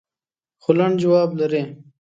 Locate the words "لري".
1.39-1.61